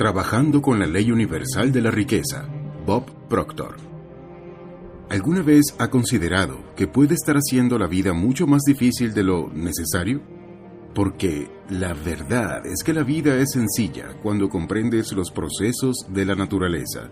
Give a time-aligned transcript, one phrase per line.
[0.00, 2.48] Trabajando con la Ley Universal de la Riqueza,
[2.86, 3.76] Bob Proctor.
[5.10, 9.50] ¿Alguna vez ha considerado que puede estar haciendo la vida mucho más difícil de lo
[9.52, 10.22] necesario?
[10.94, 16.34] Porque la verdad es que la vida es sencilla cuando comprendes los procesos de la
[16.34, 17.10] naturaleza.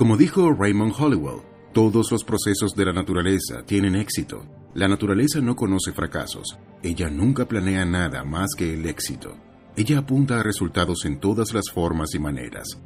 [0.00, 1.42] Como dijo Raymond Hollowell,
[1.74, 4.46] todos los procesos de la naturaleza tienen éxito.
[4.72, 6.56] La naturaleza no conoce fracasos.
[6.82, 9.36] Ella nunca planea nada más que el éxito.
[9.76, 12.80] Ella apunta a resultados en todas las formas y maneras.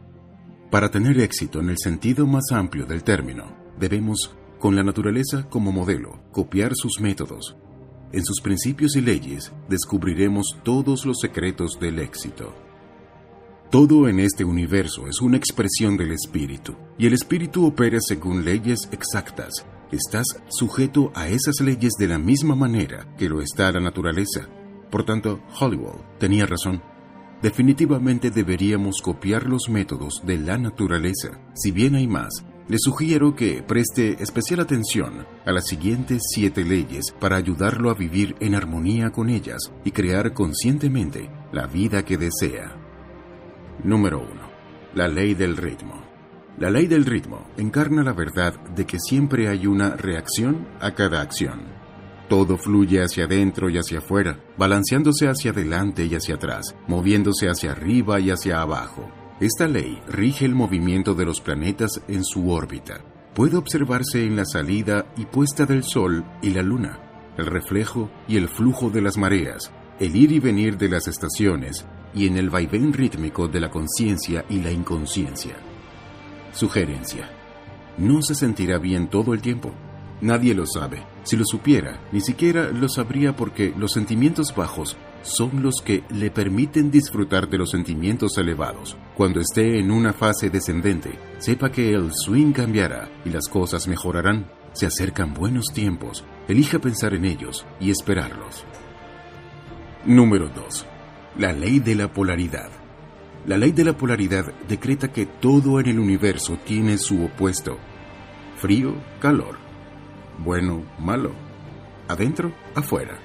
[0.72, 3.44] Para tener éxito en el sentido más amplio del término,
[3.78, 7.56] debemos, con la naturaleza como modelo, copiar sus métodos.
[8.10, 12.52] En sus principios y leyes descubriremos todos los secretos del éxito.
[13.70, 18.88] Todo en este universo es una expresión del espíritu, y el espíritu opera según leyes
[18.92, 19.66] exactas.
[19.90, 24.48] Estás sujeto a esas leyes de la misma manera que lo está la naturaleza.
[24.90, 26.82] Por tanto, Hollywood tenía razón.
[27.42, 31.38] Definitivamente deberíamos copiar los métodos de la naturaleza.
[31.54, 37.12] Si bien hay más, le sugiero que preste especial atención a las siguientes siete leyes
[37.20, 42.83] para ayudarlo a vivir en armonía con ellas y crear conscientemente la vida que desea.
[43.84, 44.28] Número 1.
[44.94, 46.02] La ley del ritmo.
[46.56, 51.20] La ley del ritmo encarna la verdad de que siempre hay una reacción a cada
[51.20, 51.60] acción.
[52.30, 57.72] Todo fluye hacia adentro y hacia afuera, balanceándose hacia adelante y hacia atrás, moviéndose hacia
[57.72, 59.10] arriba y hacia abajo.
[59.38, 63.02] Esta ley rige el movimiento de los planetas en su órbita.
[63.34, 67.00] Puede observarse en la salida y puesta del Sol y la Luna,
[67.36, 69.70] el reflejo y el flujo de las mareas,
[70.00, 74.44] el ir y venir de las estaciones y en el vaivén rítmico de la conciencia
[74.48, 75.56] y la inconsciencia.
[76.52, 77.28] Sugerencia.
[77.98, 79.72] No se sentirá bien todo el tiempo.
[80.20, 81.02] Nadie lo sabe.
[81.24, 86.30] Si lo supiera, ni siquiera lo sabría porque los sentimientos bajos son los que le
[86.30, 88.96] permiten disfrutar de los sentimientos elevados.
[89.16, 94.46] Cuando esté en una fase descendente, sepa que el swing cambiará y las cosas mejorarán.
[94.72, 96.24] Se acercan buenos tiempos.
[96.48, 98.64] Elija pensar en ellos y esperarlos.
[100.04, 100.93] Número 2.
[101.36, 102.70] La ley de la polaridad.
[103.44, 107.76] La ley de la polaridad decreta que todo en el universo tiene su opuesto.
[108.56, 109.56] Frío, calor.
[110.38, 111.32] Bueno, malo.
[112.06, 113.18] Adentro, afuera.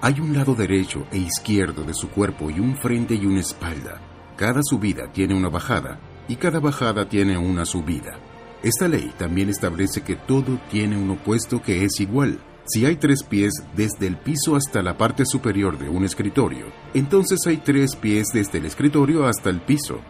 [0.00, 4.00] Hay un lado derecho e izquierdo de su cuerpo y un frente y una espalda.
[4.36, 8.20] Cada subida tiene una bajada y cada bajada tiene una subida.
[8.62, 12.38] Esta ley también establece que todo tiene un opuesto que es igual.
[12.66, 17.38] Si hay tres pies desde el piso hasta la parte superior de un escritorio, entonces
[17.46, 20.00] hay tres pies desde el escritorio hasta el piso.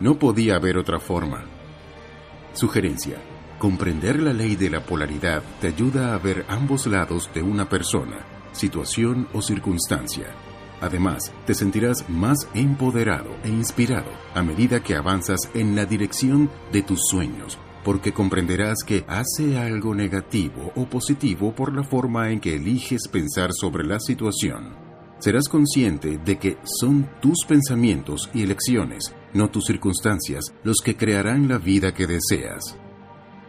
[0.00, 1.44] No podía haber otra forma.
[2.54, 3.16] Sugerencia.
[3.58, 8.18] Comprender la ley de la polaridad te ayuda a ver ambos lados de una persona,
[8.52, 10.26] situación o circunstancia.
[10.80, 16.82] Además, te sentirás más empoderado e inspirado a medida que avanzas en la dirección de
[16.82, 22.56] tus sueños porque comprenderás que hace algo negativo o positivo por la forma en que
[22.56, 24.74] eliges pensar sobre la situación.
[25.18, 31.48] Serás consciente de que son tus pensamientos y elecciones, no tus circunstancias, los que crearán
[31.48, 32.76] la vida que deseas.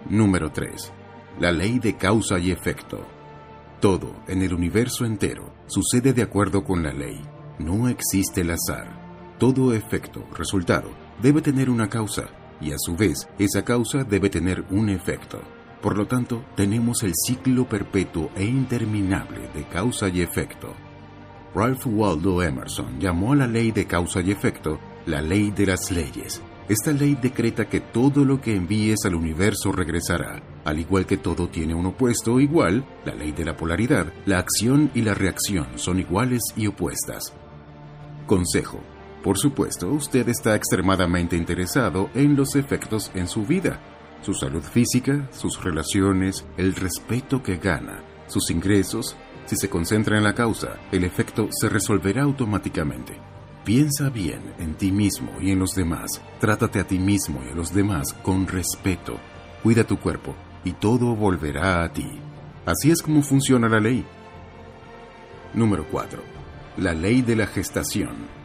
[0.09, 0.91] Número 3.
[1.39, 3.05] La ley de causa y efecto.
[3.79, 7.21] Todo en el universo entero sucede de acuerdo con la ley.
[7.59, 9.37] No existe el azar.
[9.37, 10.89] Todo efecto, resultado,
[11.21, 15.41] debe tener una causa y a su vez esa causa debe tener un efecto.
[15.81, 20.73] Por lo tanto, tenemos el ciclo perpetuo e interminable de causa y efecto.
[21.55, 25.89] Ralph Waldo Emerson llamó a la ley de causa y efecto la ley de las
[25.89, 26.41] leyes.
[26.67, 30.43] Esta ley decreta que todo lo que envíes al universo regresará.
[30.65, 34.91] Al igual que todo tiene un opuesto igual, la ley de la polaridad, la acción
[34.93, 37.33] y la reacción son iguales y opuestas.
[38.27, 38.81] Consejo
[39.23, 43.79] por supuesto, usted está extremadamente interesado en los efectos en su vida,
[44.21, 49.17] su salud física, sus relaciones, el respeto que gana, sus ingresos.
[49.45, 53.17] Si se concentra en la causa, el efecto se resolverá automáticamente.
[53.65, 56.21] Piensa bien en ti mismo y en los demás.
[56.39, 59.17] Trátate a ti mismo y a los demás con respeto.
[59.63, 60.33] Cuida tu cuerpo
[60.63, 62.07] y todo volverá a ti.
[62.65, 64.05] Así es como funciona la ley.
[65.53, 66.21] Número 4.
[66.77, 68.38] La ley de la gestación.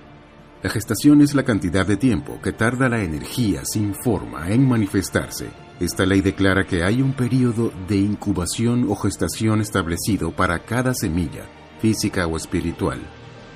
[0.65, 5.51] La gestación es la cantidad de tiempo que tarda la energía sin forma en manifestarse.
[5.79, 11.45] Esta ley declara que hay un periodo de incubación o gestación establecido para cada semilla,
[11.83, 12.99] física o espiritual.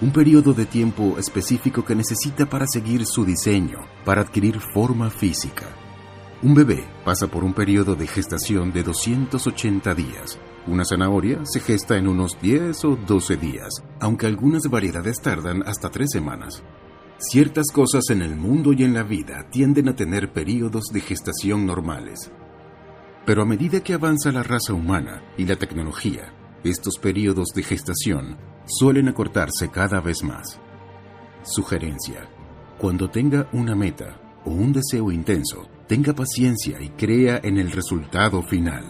[0.02, 5.64] un periodo de tiempo específico que necesita para seguir su diseño, para adquirir forma física.
[6.42, 10.38] Un bebé pasa por un periodo de gestación de 280 días.
[10.66, 15.88] Una zanahoria se gesta en unos 10 o 12 días, aunque algunas variedades tardan hasta
[15.88, 16.62] 3 semanas.
[17.20, 21.66] Ciertas cosas en el mundo y en la vida tienden a tener periodos de gestación
[21.66, 22.30] normales.
[23.26, 26.32] Pero a medida que avanza la raza humana y la tecnología,
[26.62, 30.60] estos periodos de gestación suelen acortarse cada vez más.
[31.42, 32.28] Sugerencia.
[32.78, 38.44] Cuando tenga una meta o un deseo intenso, tenga paciencia y crea en el resultado
[38.44, 38.84] final.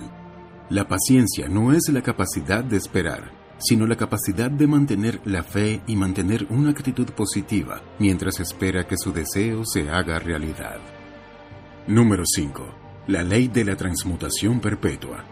[0.69, 5.82] La paciencia no es la capacidad de esperar, sino la capacidad de mantener la fe
[5.87, 10.78] y mantener una actitud positiva mientras espera que su deseo se haga realidad.
[11.87, 12.75] Número 5.
[13.08, 15.25] La ley de la transmutación perpetua.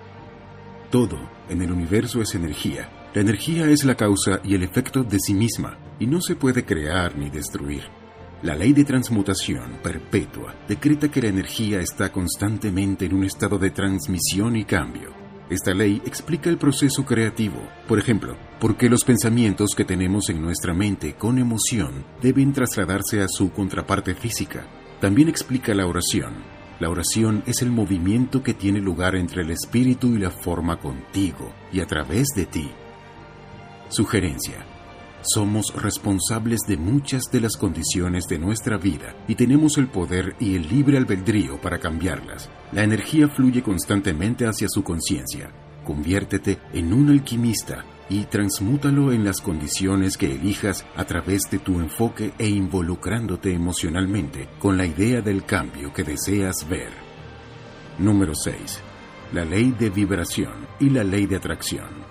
[0.91, 1.19] Todo
[1.49, 2.89] en el universo es energía.
[3.15, 6.65] La energía es la causa y el efecto de sí misma y no se puede
[6.65, 7.85] crear ni destruir.
[8.43, 13.71] La ley de transmutación perpetua decreta que la energía está constantemente en un estado de
[13.71, 15.26] transmisión y cambio.
[15.49, 17.63] Esta ley explica el proceso creativo.
[17.87, 23.23] Por ejemplo, por qué los pensamientos que tenemos en nuestra mente con emoción deben trasladarse
[23.23, 24.67] a su contraparte física.
[25.01, 26.35] También explica la oración.
[26.81, 31.53] La oración es el movimiento que tiene lugar entre el espíritu y la forma contigo
[31.73, 32.69] y a través de ti.
[33.89, 34.76] Sugerencia.
[35.23, 40.55] Somos responsables de muchas de las condiciones de nuestra vida y tenemos el poder y
[40.55, 42.49] el libre albedrío para cambiarlas.
[42.73, 45.51] La energía fluye constantemente hacia su conciencia.
[45.85, 51.81] Conviértete en un alquimista y transmútalo en las condiciones que elijas a través de tu
[51.81, 56.93] enfoque e involucrándote emocionalmente con la idea del cambio que deseas ver.
[57.99, 58.81] Número 6.
[59.33, 62.06] La ley de vibración y la ley de atracción.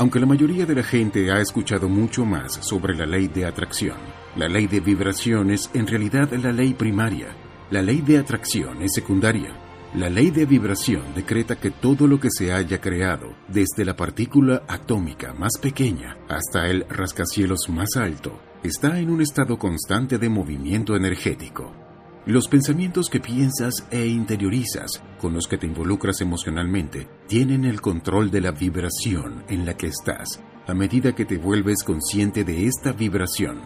[0.00, 3.98] Aunque la mayoría de la gente ha escuchado mucho más sobre la ley de atracción,
[4.34, 7.26] la ley de vibración es en realidad la ley primaria.
[7.70, 9.54] La ley de atracción es secundaria.
[9.94, 14.62] La ley de vibración decreta que todo lo que se haya creado, desde la partícula
[14.68, 20.96] atómica más pequeña hasta el rascacielos más alto, está en un estado constante de movimiento
[20.96, 21.79] energético.
[22.26, 28.30] Los pensamientos que piensas e interiorizas, con los que te involucras emocionalmente, tienen el control
[28.30, 30.38] de la vibración en la que estás.
[30.66, 33.58] A medida que te vuelves consciente de esta vibración,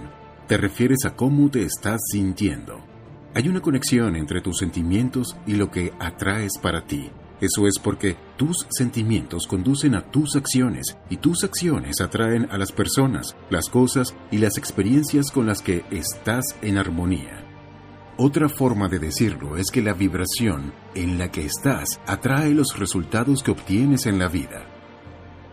[0.47, 2.81] te refieres a cómo te estás sintiendo.
[3.35, 7.11] Hay una conexión entre tus sentimientos y lo que atraes para ti.
[7.41, 12.71] Eso es porque tus sentimientos conducen a tus acciones y tus acciones atraen a las
[12.71, 17.44] personas, las cosas y las experiencias con las que estás en armonía.
[18.17, 23.43] Otra forma de decirlo es que la vibración en la que estás atrae los resultados
[23.43, 24.67] que obtienes en la vida.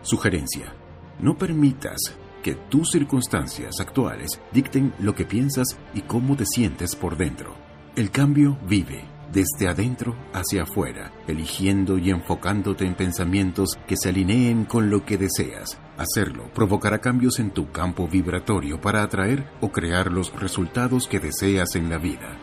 [0.02, 0.72] Sugerencia.
[1.18, 1.98] No permitas
[2.40, 7.52] que tus circunstancias actuales dicten lo que piensas y cómo te sientes por dentro.
[7.96, 14.66] El cambio vive desde adentro hacia afuera, eligiendo y enfocándote en pensamientos que se alineen
[14.66, 15.80] con lo que deseas.
[15.96, 21.74] Hacerlo provocará cambios en tu campo vibratorio para atraer o crear los resultados que deseas
[21.74, 22.38] en la vida.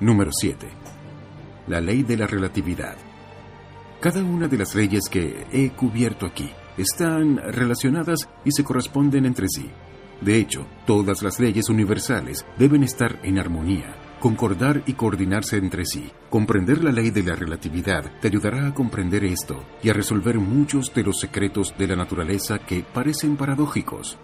[0.00, 0.66] Número 7.
[1.68, 2.96] La ley de la relatividad.
[3.98, 9.48] Cada una de las leyes que he cubierto aquí están relacionadas y se corresponden entre
[9.48, 9.70] sí.
[10.20, 16.10] De hecho, todas las leyes universales deben estar en armonía, concordar y coordinarse entre sí.
[16.28, 20.92] Comprender la ley de la relatividad te ayudará a comprender esto y a resolver muchos
[20.92, 24.18] de los secretos de la naturaleza que parecen paradójicos.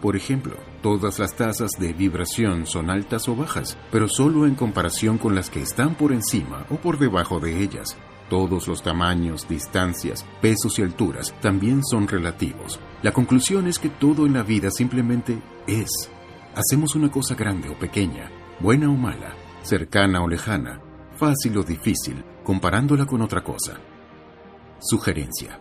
[0.00, 5.18] Por ejemplo, todas las tasas de vibración son altas o bajas, pero solo en comparación
[5.18, 7.98] con las que están por encima o por debajo de ellas.
[8.30, 12.80] Todos los tamaños, distancias, pesos y alturas también son relativos.
[13.02, 15.90] La conclusión es que todo en la vida simplemente es.
[16.54, 18.30] Hacemos una cosa grande o pequeña,
[18.60, 20.80] buena o mala, cercana o lejana,
[21.16, 23.78] fácil o difícil, comparándola con otra cosa.
[24.78, 25.60] Sugerencia.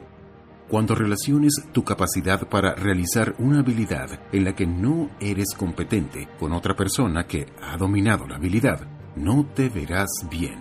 [0.69, 6.53] Cuando relaciones tu capacidad para realizar una habilidad en la que no eres competente con
[6.53, 10.59] otra persona que ha dominado la habilidad, no te verás bien.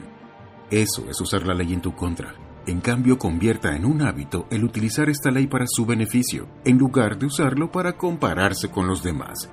[0.70, 2.34] Eso es usar la ley en tu contra.
[2.66, 7.18] En cambio, convierta en un hábito el utilizar esta ley para su beneficio, en lugar
[7.18, 9.50] de usarlo para compararse con los demás.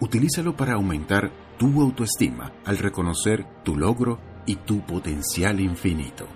[0.00, 6.26] Utilízalo para aumentar tu autoestima al reconocer tu logro y tu potencial infinito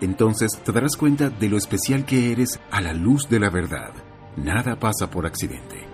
[0.00, 3.92] entonces te darás cuenta de lo especial que eres a la luz de la verdad.
[4.36, 5.86] Nada pasa por accidente.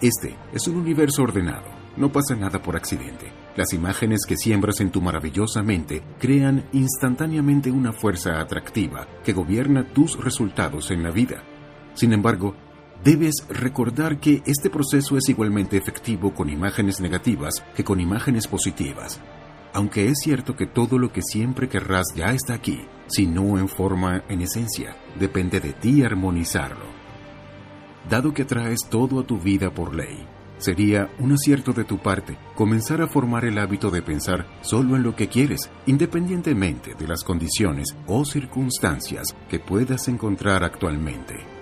[0.00, 3.32] Este es un universo ordenado, no pasa nada por accidente.
[3.56, 9.92] Las imágenes que siembras en tu maravillosa mente crean instantáneamente una fuerza atractiva que gobierna
[9.92, 11.42] tus resultados en la vida.
[11.94, 12.54] Sin embargo,
[13.04, 19.20] Debes recordar que este proceso es igualmente efectivo con imágenes negativas que con imágenes positivas.
[19.76, 23.68] Aunque es cierto que todo lo que siempre querrás ya está aquí, si no en
[23.68, 26.86] forma en esencia, depende de ti armonizarlo.
[28.08, 32.38] Dado que traes todo a tu vida por ley, sería un acierto de tu parte
[32.54, 37.22] comenzar a formar el hábito de pensar solo en lo que quieres, independientemente de las
[37.22, 41.55] condiciones o circunstancias que puedas encontrar actualmente.